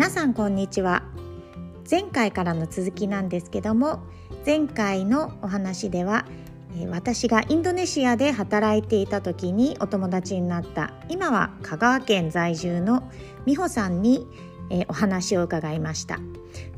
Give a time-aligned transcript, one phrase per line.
[0.00, 1.02] 皆さんこんにちは。
[1.88, 4.00] 前回からの続きなんですけども
[4.46, 6.24] 前回のお話では
[6.88, 13.10] 私がインドネシアで働いていた時にお友達になった今は香川県在住の
[13.44, 14.26] 美穂さんに
[14.88, 16.18] お話を伺いました。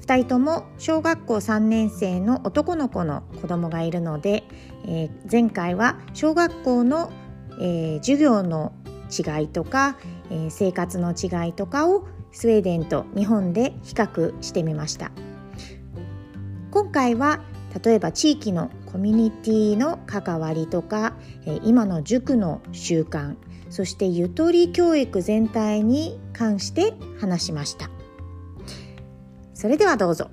[0.00, 4.43] 2人とも小学校3年生の男の子の子供がいるので
[5.30, 7.12] 前回は小学校の
[8.00, 8.73] 授業の
[9.16, 9.96] 違いとか
[10.48, 15.12] 生活の違いとかをスウェーデンと日本で比較してみました。
[16.70, 17.41] 今回は
[17.84, 21.14] 例えば地域のコミュニティの関わりとか
[21.64, 23.36] 今の塾の習慣
[23.70, 27.91] そしてゆとり教育全体に関して話しました。
[29.55, 30.30] それではどうぞ。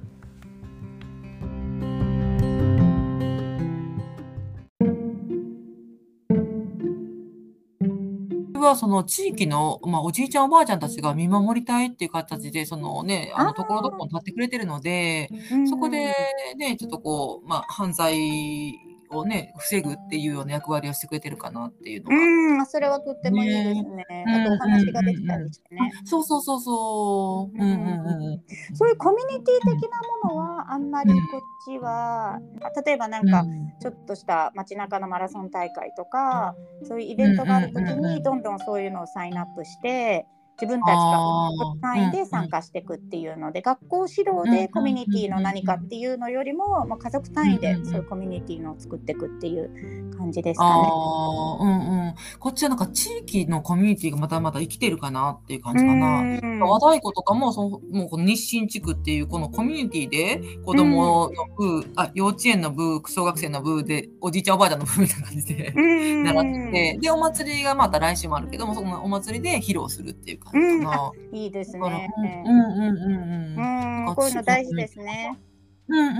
[8.70, 15.30] はその地域の、まあ、おじいちゃんおばあちゃんたちが見守りたいっていう形で、そのね、あの、ところどころに立ってくれてるので、
[15.70, 16.16] そこで
[16.58, 18.80] ね、ちょっとこう、まあ、犯罪
[19.12, 22.16] をね、防ぐっていうような役割をしてくれてるかなっていうのが。
[22.16, 24.06] うん、それはとってもいいですね。
[24.28, 25.92] あとお話ができたりしてね。
[26.06, 27.58] そうそうそうそう。
[27.58, 28.76] うんうんうん。
[28.76, 30.00] そういうコミュニティ的な
[30.30, 32.40] ものはあんまりこっちは、
[32.86, 33.46] 例えばなんか
[33.82, 40.28] ちょっとした街中のマラソン大会とか、そういうイベントがある時にどんどんそういうのをサインアップして。
[40.60, 41.50] 自分たちが
[41.82, 50.90] 単位で参加していくっていうので、学校指導でコミュニティの何かっていうのよりも、まあ、家族単位でそういうコミュニティのを作っていくっていう感じですかね。
[50.92, 56.66] あうんうん、こっちはなんか地域のコミュニティがまたまた生きてるかなっていう感じかな。
[56.66, 70.49] 和太鼓とかもそもうこの日清地区っていうこのコミュニティで子供の部、あ幼稚園の部小学生の部でおじいちゃんおばあちゃんの部みたいな感じで習っててでお祭りがまた来週もあるけどもそのお祭りで披露するっていう感じ。
[70.54, 72.10] うん、いいですね。
[72.18, 73.10] うんうんう
[73.58, 74.16] んうん。
[74.16, 75.38] こういうの大事ですね。
[75.88, 76.18] うんうんう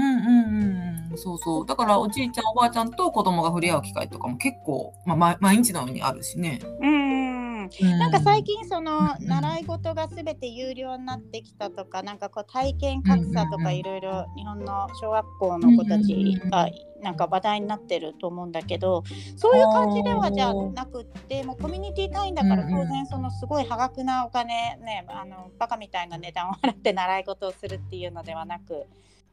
[1.12, 1.18] んうん。
[1.18, 1.66] そうそう。
[1.66, 6.60] だからおじいちゃんおばあちゃんと子供が触れ合う機会とかも結構、まあ、毎日のようにあるしね。
[6.82, 7.49] うん。
[7.98, 16.70] なんか最近その習い事がすべて有料になってきたとか、なんかこう体験格差とかいろいろ日本の小学校の子たちが
[17.02, 19.04] なんか話題になってると思うんだけど
[19.36, 28.86] そういう感じではじゃなくってもうコミュニティ単位だから当然そのすごい破額なお金ねあのバカみたいな値段を払って習い事をするっていうのではなく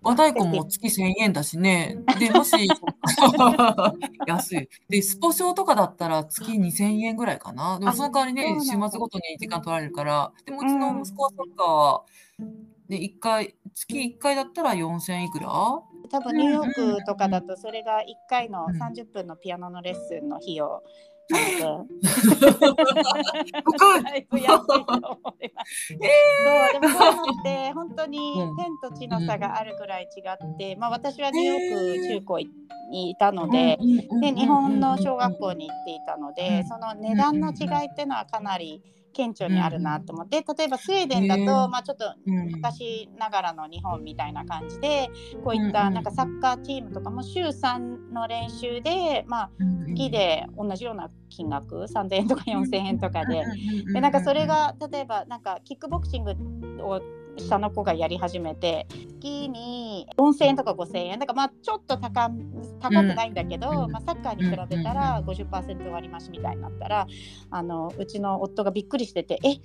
[0.06, 1.98] 和太鼓も月1000円だしね。
[2.20, 2.54] で、もし、
[4.28, 4.68] 安い。
[4.88, 7.80] で、スポ少とかだったら月2000円ぐらいかな。
[7.80, 12.04] でもその代わりね、週末ごとに時間取られるから、でもうちの息子はサッカーは、
[12.88, 15.48] で、1回、月1回だったら4000いくら？
[15.48, 20.84] 多分ニューヨークとかだとそれが1回の30分のピアノのレッスンの費用。
[25.90, 32.38] えー、でもそうって本当に天と地の差があるぐらい違って、まあ私はニューヨーク中高
[32.90, 33.78] にいたので、
[34.20, 38.80] で日本の小学校に行っていたので、その値段の違いっていうのはかなり
[39.16, 45.08] 顕著にあるなと思って、例えばスウェーデンだと、まあ、ちょっと昔ながらの日本みたいな感じで
[45.42, 49.50] こういったなんかサッカーチームとかも週3の練習で、まあ、
[49.94, 53.42] 月で同じような金額3000円とか4000円とかで。
[53.92, 56.32] でなんかそれが例えばなんかキックボクシング
[56.84, 57.00] を
[57.36, 58.86] 下の子がやり始めて
[59.20, 61.18] 月に4000円とか5000円。
[61.18, 62.30] だからまあちょっと高
[62.80, 67.06] 高くないんだけど、うん、まあ、サッカーに比べたら50%割増しみたいになったら
[67.50, 69.56] あのうちの夫がびっくりしてて「え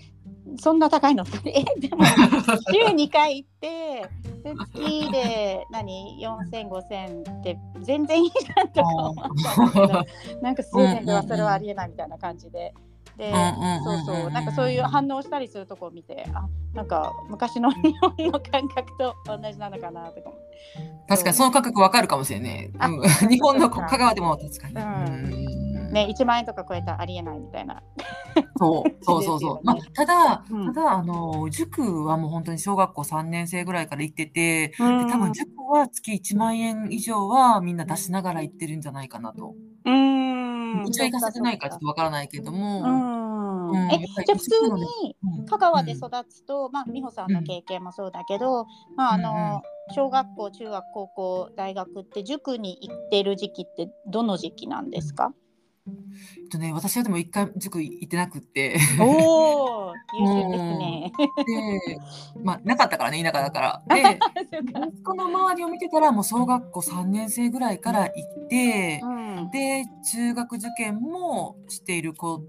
[0.57, 1.23] そんな高いの?
[1.45, 4.09] 」えでも週2回行って
[4.43, 6.19] で月で何
[6.51, 12.73] ？40005000って全然いいじゃんとか思ったんだけどなんかスウェーデンではそれはありえないみたいな感じで。
[13.17, 13.31] で、
[13.83, 20.31] そうそうなんかそういう反応したりするとこを見てあなんか昔の日本の感覚と同じなのかなとか
[21.07, 25.61] 確かにその感覚わかるかもしれない、うん、 日本の香川でも確かに、うん。
[25.91, 27.83] ね、1万円とか超えたらありえないみたいな。
[28.57, 29.59] そうそうそうそう。
[29.65, 39.49] まあ、ただ、うん、ただあの塾はもう本当に小学校3年生ぐらいから行ってて、うん、で多分塾は月1万円以上はみんな出しながら行ってるんじゃないかなと。
[39.49, 43.31] うんうちは行かせてないからちょっとわからないけども。
[43.93, 45.15] えじゃあ普通に
[45.47, 48.65] 香川で育つと、まあ美穂さんの経験もそうだけど、
[48.97, 49.61] まああの
[49.95, 55.33] 小学校中学高校大学って塾に行ってる時期ってどの時期なんですか？
[55.87, 55.91] え
[56.45, 58.77] っとね、私はでも一回塾行ってなくって。
[58.99, 61.11] おお、優秀ですね。
[62.35, 63.95] で、まあなかったからね、田舎だから。
[63.95, 64.19] で、
[64.51, 69.07] 息子の周りを見てたらもう小学校3年生ぐらいから行って、う
[69.41, 72.43] ん、で中学受験もしている子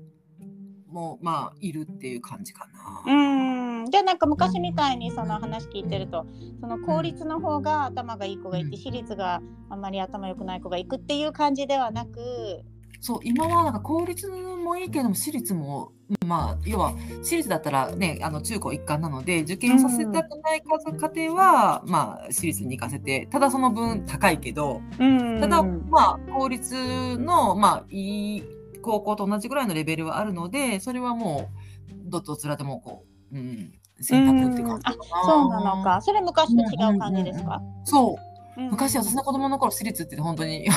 [0.88, 2.66] もまあいるっていう感じか
[3.06, 3.12] な。
[3.12, 6.26] うんうんじゃあなんか昔みたいにその話聞いてると
[6.60, 12.62] その公立の方が頭がいい子がいて私立があんまり頭良くない子がいくっていう感じではなく
[13.00, 15.92] そう今はなんか公立もいいけども私立も
[16.26, 26.74] まあ要は私立だったらねあの中高一貫なので受験させたくない家庭は、まあ私立に行かせてただその分高いけど、ただまあ公立
[27.18, 28.44] のまあいい
[28.82, 31.50] 高校と同じぐらいのレベルはあるのでそれはも
[31.88, 34.96] うどどちらでもこう、うん、選択って感じかな。
[35.24, 36.00] そうなのか。
[36.02, 40.70] それ昔と違う感じですか、うんうんうん、そう昔私の子供の頃私立って本当にう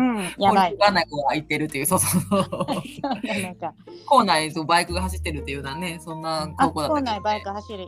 [0.00, 0.76] ん、 やばい。
[0.76, 2.46] がない子が空いてるっていうそうそうそう。
[4.06, 6.94] 校内そうバイクが走ってるっていうようなねそんな高校だった。
[6.94, 7.86] 校内バイク走る。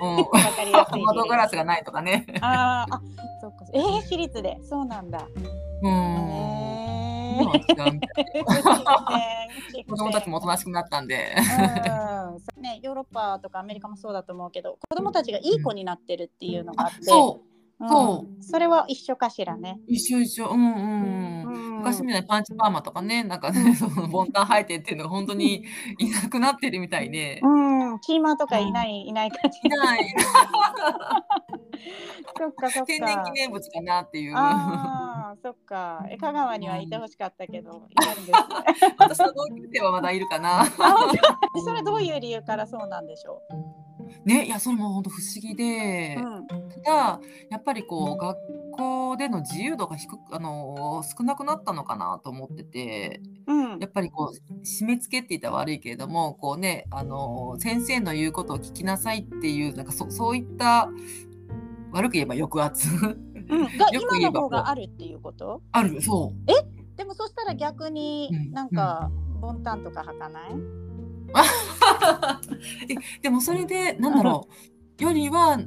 [0.00, 0.28] うん。
[1.04, 2.26] 窓ガラスがないとかね。
[2.40, 3.00] ああ、
[3.40, 3.64] そっか。
[3.72, 5.26] えー、私立でそうなんだ。
[5.82, 5.90] うん。
[5.90, 7.44] えー、
[9.88, 11.34] 子供たちもおとなしくなったんで。
[12.56, 17.04] うん、ね、ヨーロッパとかアメリカもそうだと思うけど子供たちがいい子になってるっていうのがあって、うん、
[17.88, 19.78] そうそれは一緒かしらね。
[19.86, 20.48] 一緒一緒。
[20.48, 21.48] うんう
[21.78, 21.78] ん。
[21.78, 25.64] 昔みたいにパンチパーマとかね、なんかね、 そのボンタン履いてっていうのが本当に
[25.98, 27.40] いなくなってるみたいで。
[27.42, 29.58] うん、キーマーとかいない、いない感じ。
[29.64, 30.14] いない。
[32.38, 32.86] そっかそっか。
[32.86, 34.34] 天然記念物かなっていう。
[34.36, 36.04] ああ、そっか。
[36.10, 38.36] え、香川にはいてほしかったけど、いないんですね。
[38.98, 40.64] 私の同級生はまだいるかな。
[40.64, 43.71] それどういう理由からそうなんでしょう？
[44.24, 46.46] ね、いやそれも本当不思議で、うん、
[46.84, 47.20] ただ
[47.50, 48.38] やっぱりこう学
[48.72, 60.88] 校での自由度が低くあの少なくなったのかなと思ってて、うん、やっぱりこう締め付けって言ったら悪いけれどもこうねあの先生の言うことを聞きなさいっていうなんかそそういった
[61.92, 65.60] 悪く言えば抑圧、うん、が 今の方があるっていうこと？
[65.72, 66.50] あるそう。
[66.50, 66.54] え？
[66.96, 69.10] でもそしたら逆になんか、
[69.40, 70.52] ボンタンとか履かない？
[70.52, 70.54] え
[73.22, 75.02] でもそれでなんだろう。
[75.02, 75.58] よりは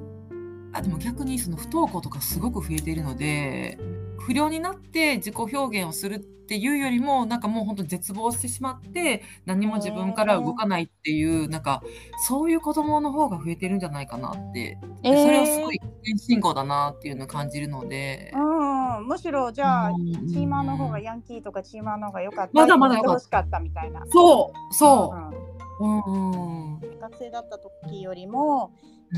[0.71, 3.77] あでも逆にその不登校とかすごく増えているので
[4.19, 11.81] 不良になって自己表現をするっていうよりもなんかもう本当絶望してしまって何も自分から動かないっていうなんか
[12.27, 14.77] そういう子供の方が増えてるんじゃないかなって。
[15.03, 15.79] それはすごい
[16.17, 18.31] 進行だなっていうのを感じるので。
[18.35, 19.91] うん、むしろじゃあ、
[20.31, 22.51] チーマーの方がヤンキーとかチーマーの方が良かった。
[22.53, 24.03] まだまだ良かったみたいな。
[24.07, 28.71] そうそう、うんうん学生だった時よりも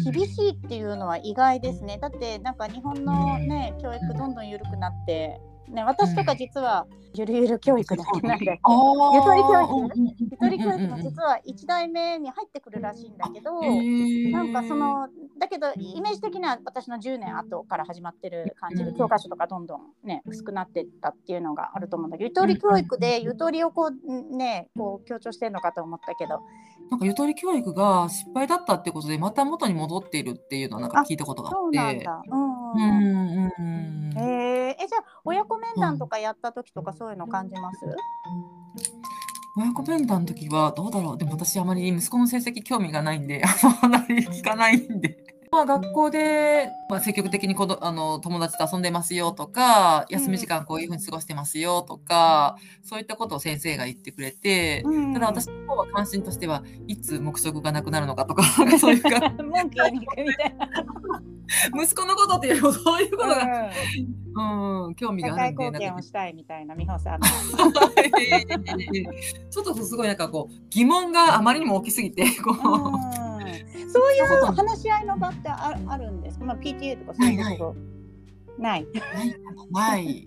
[0.03, 1.97] 厳しいっていうのは意外ですね。
[1.99, 5.39] だってなんか日本のね教育どんどん緩くなって
[5.69, 9.91] ね、私とか実はゆるゆる教育だっけなんだっけ、ゆとり教育
[10.31, 13.61] ゆとり教育も実は1代目に入ってくるらしいんだけど、
[14.31, 15.07] なんかその
[15.39, 26.41] だけどイメージ的には私の10年後から始まってる感じで教科書とかどんどんね薄くなってったっていうのがあると思うんだけどゆとり教育でゆとりをこうねこう強調してるのかと思ったけど
[26.89, 31.57] なんかゆとり教育が失敗だったってことでまた元に戻っているっていうのはなんか聞いたことがあって。
[31.57, 32.21] そうなんだ。
[32.29, 34.17] うんうんうんうん。
[34.17, 37.79] えー、えじゃあ親子面談とかやった時とかそういうの感じます？
[39.57, 41.17] 親子面談の時はどうだろう。
[41.17, 45.17] でも私あまり息子の成績興味がないんであんまり聞かないんで
[45.57, 58.43] まあ、学校で、まあ、積極的にこどあの友達と遊んでますよとか休み時間こういうふうに過ごしてますよとか、うん、そういったことを先生が言ってくれて、うん、ただ私の方は関心としてはいつ黙食がなくなるのかとか
[58.77, 59.09] そういうか
[61.73, 63.71] 息子のことっていうそういうことが、
[64.85, 67.19] うん、興味があるんで貢献をしたいみたいな美穂さん。
[69.49, 73.26] ちょっとすごいなんかこう疑問があまりにも大きすぎてこう。
[73.91, 77.75] そういう話し合いの場ってああるんですか、まあ、PTA とかそういうこ
[78.57, 78.61] と？
[78.61, 78.87] ない。
[79.73, 80.25] ない。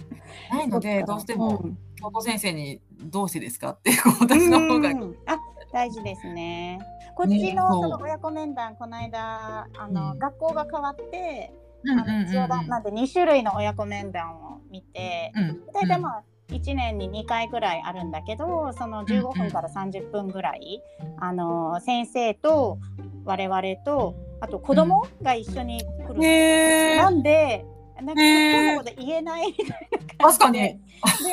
[0.53, 0.69] ない。
[0.69, 1.65] ので、どうしても、
[1.97, 4.91] 教頭先生にどうしてですかって私の方が。
[5.27, 5.39] あ
[5.73, 6.79] 大事ですね。
[7.17, 11.53] こっちのその親子面談、この間あの、学校が変わって、
[11.89, 15.33] あの一応なんで2種類の親子面談を見て、
[15.73, 20.83] 大体まあ1年に2回ぐらいあるんだけどその15分から30分ぐらい、
[21.19, 22.79] あの先生と
[23.25, 26.15] 我々とあと子供が一緒に来る。
[26.15, 27.65] んです、なんで
[28.03, 29.89] なんかのこと言えないみたい
[30.19, 30.59] な確かに。
[30.59, 30.81] で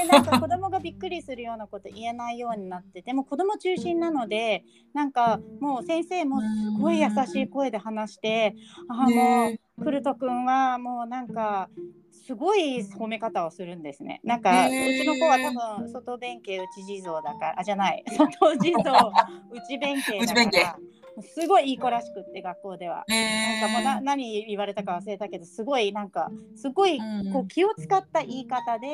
[0.09, 6.47] なんか子供がびっくりするようなこと言えないようになってでも子供中心なのでなんかもう先生もす
[6.79, 8.55] ごい優しい声で話して
[8.87, 11.69] あもうクルト君はもうなんか
[12.11, 14.19] すごい褒め方をするんですね。
[14.23, 19.11] なんか、うちの子は多分外弁慶内地蔵だからあじゃない 外地蔵
[19.53, 20.79] 内弁慶だから。
[21.21, 23.05] すごいいい子らしくって学校では。
[23.09, 26.99] えー、なんかもうな何言われたか忘れたけどすごいなんかすごい
[27.33, 28.87] こう気を使った言い方で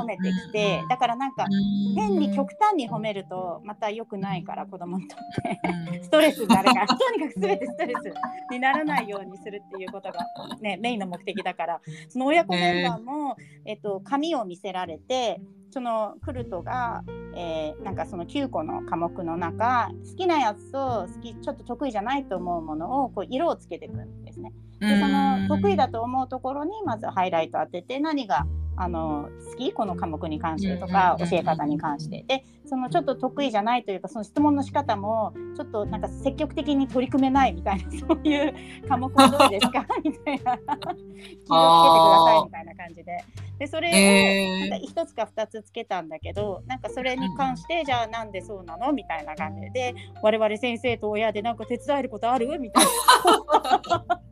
[0.00, 1.46] 褒めてきて、だからなんか
[1.94, 6.02] 変に極端に褒めるとまた良くないから子供にとって。
[6.02, 6.86] ストレスになるから。
[6.86, 8.14] とにかく全てストレス
[8.50, 10.20] にならないようにするっていうことが、
[10.60, 11.80] ね、メインの目的だから。
[12.08, 15.40] その親子メンバーも、えっと、紙を見せられて
[15.76, 17.04] そのクルトが、
[17.34, 24.52] えー、なんかその9個の科目の中好きなやつと好きちょっと得意じゃないと思うものをこう色をつけていくんですね。
[24.80, 28.46] でその得意だと思うところにまずハイライト当てて何が
[28.78, 29.70] あの好き？
[29.74, 32.24] この科目に関してとか教え方に関して。
[32.26, 38.54] でそのちょっと得意じゃないというかその質問の仕方もちょっとなんか積極的に取り組めないみたいな そういう
[38.88, 39.86] 科目はどうですか？
[40.02, 40.56] みたいな。
[40.56, 43.24] 気をつけてくださいみたいな感じで
[43.58, 48.92] でそれをなんか1つか2つつけたんだけどなんかそれに関してじゃあなんでそうなの？
[48.92, 52.58] みたいな感じで我々先生と親でなんか手伝えることある？
[52.58, 52.90] みたいな。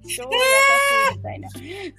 [0.06, 1.48] 超優しいみたいな。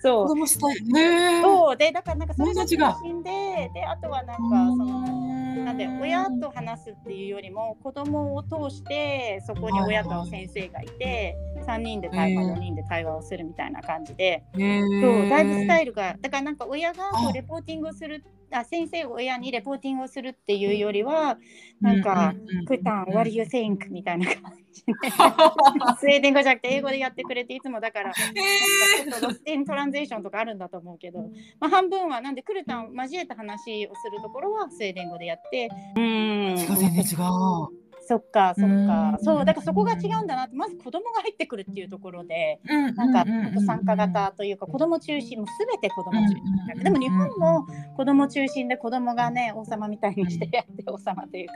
[0.02, 0.48] そう。
[0.48, 5.45] そうでだからなんかそれが中心でであとはなんかその。
[5.64, 11.36] なんで親と話すっていうよりも子供を通してそこに親と先生がいて
[11.66, 18.24] 3人で対話4人で対話をするみたいな感じで、そうだいぶスタイルがだからなんか親がこう reporting をする
[18.60, 21.38] あ先生親に reporting をするっていうよりは
[21.82, 22.34] なんか
[22.68, 24.36] 「クタン What do you think?」みたいな感
[24.72, 24.94] じで。
[26.00, 31.20] スウェーデン語じゃなくて英語でやってくれていつもだから、えー、ちょっと lo st in translation とかあるんだと思うけど、
[31.60, 35.70] まあ、半分はなんでクルタン交えた話をするところはスウェーデン語でやって。
[35.96, 36.56] うん。
[36.58, 37.85] 全然違う。
[38.08, 42.60] そっかそっか、そうだからそこが違うんだなってまず子供が入ってくるっていうところで、
[42.96, 43.26] なんか
[43.66, 46.36] 参加型というか子供中心も全て子供中心
[46.78, 47.66] だでも日本も
[47.98, 51.54] 子供中心で子供がね王様みたいにしてやって王様というか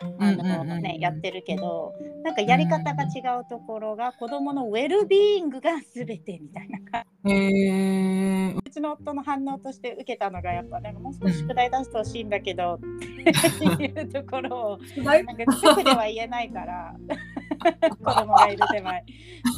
[0.00, 8.58] あの、ね、やってるけどなんかやり方が違うところが子供のウェルビーイングが全てみたいな感じ。
[8.68, 12.78] うちの夫の反応として受けたのがやっぱなんかもう少し宿題出してほしいんだけど、っ
[13.78, 16.94] ていうところをなんかくでは言えないから
[18.04, 19.04] 子供がいる手前。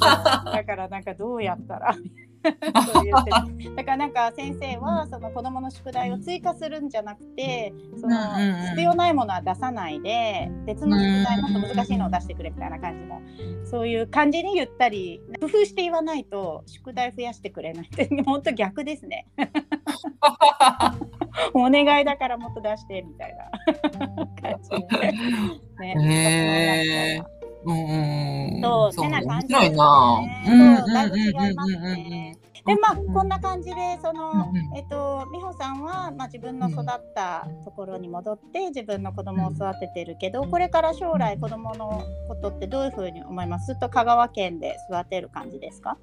[0.01, 1.95] だからなんかどうやったら
[2.93, 3.05] そう
[3.77, 8.17] だからなんか先生はその子どもの宿題を追加するんじゃなくてその
[8.71, 13.21] 必要ないものは出さないで別の宿題もっと難しいのを出してくれみたいな感じの
[13.65, 19.27] そういう感じに言ったり工夫して言わないと宿題増やしてくれないって本当逆ですね。
[21.55, 23.51] お願いだからもっと出してみたいな。
[24.41, 25.13] 感じで、
[25.79, 27.23] ね。
[27.65, 28.61] うん。
[28.63, 29.75] そう、そうな感じね。
[29.75, 32.39] そう、だいぶ違いますね。
[32.67, 43.69] でまあこんな感じでその、えっと美穂さんは、まあ、自分の育ったところに戻って自分の子供を育ててるけどこれから将来子供のことってどういうふうに思います？
[43.69, 45.97] ずっと香川県で育てる感じですか？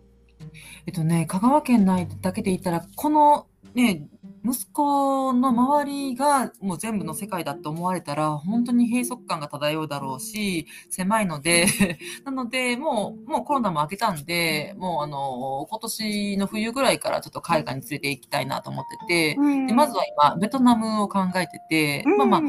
[0.87, 3.45] えっとね香川県内だけで言ったらこの
[3.77, 4.07] ね
[4.43, 11.65] 息子の周りがもう全部の世界だと思われたら、本当に閉塞感が漂うだろうし、狭いので、
[12.23, 22.41] なので、もう、もうコロナも明けたんで、もうあの、今年の冬ぐらいからちょっと海外に連れて行きたいなと思ってて、でまずは今、ベトナムを考えてて、まあまあ、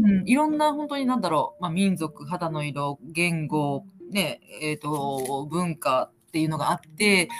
[0.00, 7.30] うん、いろんな本当になんだろう、まあ、民族、肌の色、言語、ね、えっ、ー、と、文化っていうのがあって、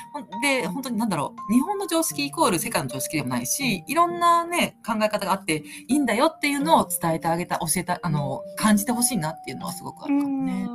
[0.40, 10.66] で、本当になんだろう、日本の常識イコール世界の常識でもないし、いろんなね、考え方があっていいんだよっていうのを伝えてあげた、教えた、あの、感じてほしいなっていうのはすごくあるかもね。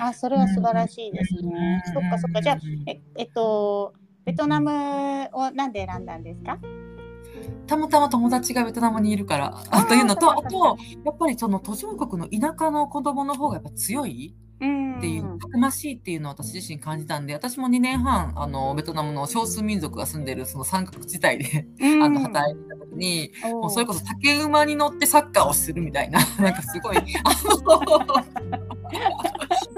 [0.00, 1.80] あ、それは素晴らしいですね。
[1.94, 2.42] そっかそっか。
[2.42, 2.58] じゃあ、
[2.88, 3.94] ええっと、
[4.24, 6.58] ベトナムをなんで選んだんですか？
[7.68, 14.34] たまたま友達がベトナムにいるから、というのと、あと、やっぱりその途上国の田舎の子供の方がやっぱ強い。
[14.58, 21.66] っていう、たくましいっていうのを私自身感じたんで、私も2年半、あの、ベトナムの少数民族が住んでるその三角地帯で
[22.02, 27.04] あの、働いてた時に、もうそれこそ竹馬に乗ってサッカーをするみたいな、 なんかすごい、あの、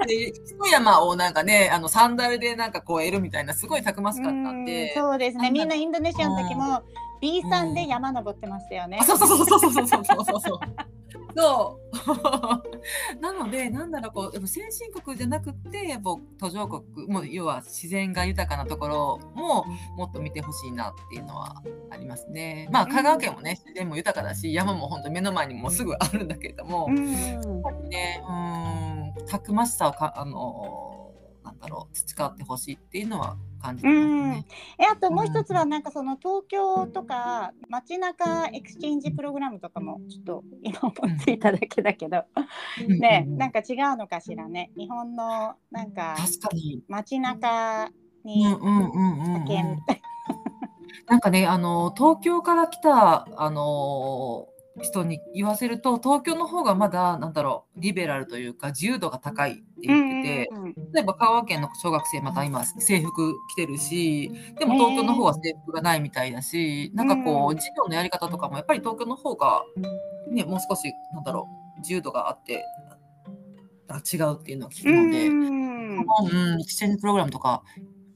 [0.07, 4.93] で、一山をなんかね、あの、サンダルでなんか越えるみたいな、すごいたくましかったんで。
[4.95, 5.51] そうですね。
[5.51, 6.81] みんなインドネシアの時も、
[7.21, 8.99] B さんで山登ってましたよね。
[9.05, 10.59] そうそうそうそうそうそうそうそう。
[11.35, 11.91] そう。
[13.21, 19.65] なのでなんだろうこう先進国じゃなくてやっぱ途上国もう要は自然が豊かなところも
[19.97, 22.67] もっと見てほしいなっていうのはありますね。
[22.71, 30.90] まあ香川県もね自然も豊かだし山も本当目の前にもすぐあるんだけれども、うん、やっぱりねうんたくましさをかあの
[31.43, 34.45] なんだろう培ってほしいっていうのは感じてますね。
[34.79, 42.23] えあともう一つはなんかその東京とか街中 exchange program とかもちょっと今思いついただけだけど、
[42.87, 44.71] ねなんか違うのかしらね。
[44.77, 46.15] 日本のなんか
[46.87, 47.89] 街中
[48.23, 50.01] に派遣みたいな。
[51.07, 54.47] なんかねあの東京から来たあの
[54.79, 60.49] 人に言わせると東京の方がまだなんだろうリベラルというか自由度が高いって言ってて、
[60.93, 69.63] 例えば香川県の小学生また今制服着てるしでも東京の方は制服がないみたいだし、なんかこう授業のやり方とかもやっぱり東京の方が、
[70.29, 71.47] ね、もう少しなんだろ
[71.77, 72.65] う自由度があって
[74.13, 77.63] 違うっていうのを聞くので、うん、うん、エクチェンジプログラムとか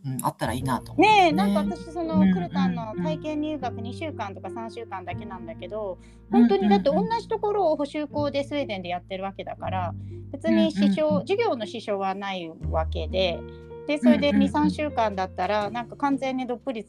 [0.05, 5.97] うん、あったらいいなと思ねなんか私その、クルタンの体験入学2週間とか3週間だけなんだけど
[6.31, 9.93] 本当にだって同じところを補修校でスウェーデンでやってるわけだから
[10.31, 13.39] 別に支障、授業の支障はないわけで。
[13.87, 16.83] でそれで23週間だったらなんか完全にどっぷり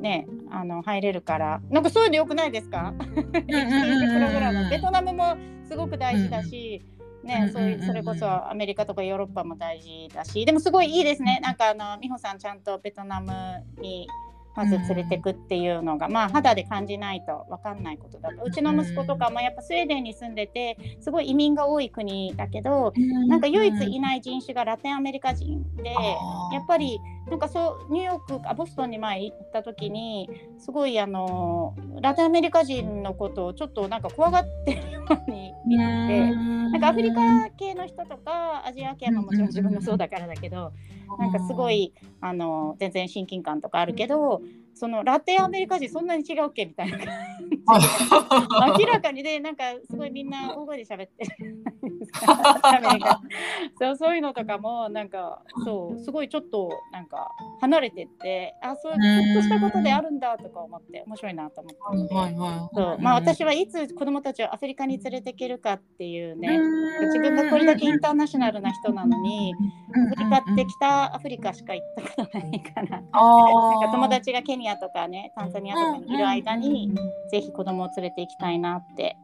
[0.00, 2.92] ねあの入れるからなんかそういうのよくないですか？
[2.98, 5.34] プログラムベトナムも
[5.66, 6.84] すごく大事だし、
[7.22, 11.40] ね、そういうそれこそアメリカとかヨーロッパも大事だしでもすごいいいですね。
[11.42, 13.32] なんかあの美穂さんちゃんとベトナム
[13.80, 14.08] に
[14.54, 18.42] まず連れてくっていうのが、まあ肌で感じないと分かんないことだと。
[18.44, 22.92] うちの息子とかもやっぱスウェーデンに住んでてすごい移民が多い国だけど
[23.28, 27.00] なんか唯一いない人種がラテンアメリカ人でやっぱり
[27.30, 34.91] なんかそうニューヨークあボストンに前行った時にすごいあのラテンアメリカ人のことをちょっとなんか怖がって
[35.28, 35.82] に見て
[36.30, 40.72] なんかアフリカ系の人とかアジア系ももちろん自分もそうだからだけど
[41.18, 44.40] なんかすごいあの全然親近感とかあるけど
[44.74, 46.64] そのラテンアメリカ人そんなに違うっけ？
[46.66, 46.98] みたいな
[48.78, 52.01] 明らかにねなんかすごいみんな大声で喋ってる
[53.78, 61.70] そうそういうのとかもなんかそうすごいちょっとなんか離れてってあそういうちょっとしたことであるんだとか思って面白いなと思
[62.04, 62.98] って、はいはい、そう。
[63.00, 66.58] まあ私はいつ子どもたちをアフリカに連れていけるかっていうね
[67.06, 69.54] 自分がこれだけインターナショナルな人なのに
[69.94, 76.92] アフリカって北アフリカしか行ったことないから なんか友達がケニアとかねタンザニアとかにいる間に
[77.30, 79.16] ぜひ子供を連れて行きたいなって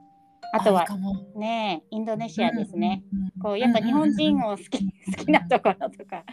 [0.52, 0.86] あとは
[1.36, 3.02] ねインドネシアですね、
[3.42, 4.84] こうやっぱ日本人を好き
[5.16, 6.24] 好きなところとか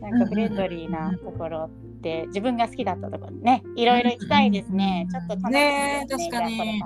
[0.00, 1.70] なんかフレンドリーなところっ
[2.02, 3.62] て自分が好きだったところね。
[3.76, 6.82] いろいろ行きたいですね、ちょっと楽しみですね、ね、確かに、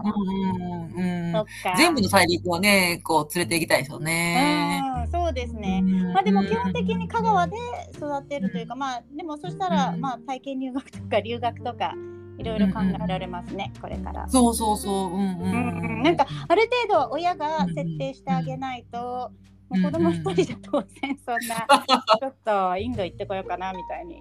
[0.94, 1.74] うんうん、そっか。
[1.76, 7.56] 全部の大陸をねこう連れて行きたいですよね、うん、そうですね、まあでも基本的に香川で
[7.94, 11.94] 育ってるというかまあでもそしたらまあ体験入学とか留学とか
[12.38, 14.28] いろいろ考えられますね、うんうん、これから。
[14.28, 15.14] そうそうそう。
[15.14, 19.30] うんうん、うん、なんかある程度親が設定してあげないと、
[19.68, 21.66] もう子供一人じゃ当然そんな、
[22.20, 24.20] ちょっとインド行ってこようかなみたいに、ね、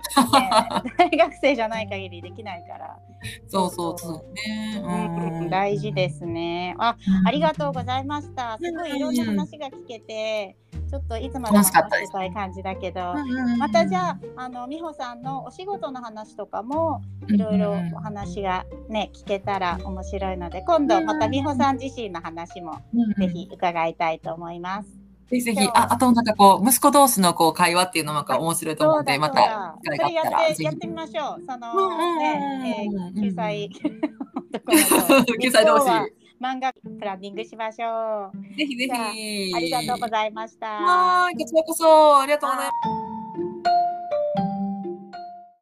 [0.98, 2.98] 大学生じゃない限りできないから。
[3.48, 6.76] そうそうそうね、うん、大事ですね。
[6.80, 8.58] あ、ありがとうございました。
[8.62, 10.58] すごいいろんな話が聞けて。
[10.90, 13.14] ちょっといつまでも話したい感じだけど、
[13.58, 22.82] またじゃああの美穂さんのお仕事の話とかもいろいろお話がね聞けたら面白いので今度また美穂さん自身の話も
[23.18, 24.90] ぜひ伺いたいと思います。
[25.28, 30.42] ぜひぜひ、あ、あとなんかこう、息子同士のこう会話っていうのも面白いと思うので、また機会があったら。
[30.50, 31.44] やってみましょう。
[31.48, 33.70] その、ね、えー、9歳、
[35.42, 36.25] 9歳同士。
[36.42, 38.58] 漫画プランニングしましょう。
[38.58, 39.56] ぜひぜひ。
[39.56, 40.68] ありがとうございました。
[40.68, 42.72] はい、こちらこそありがとうございま
[43.02, 43.05] す。